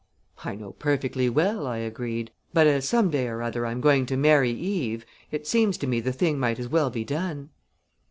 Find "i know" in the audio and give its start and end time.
0.43-0.71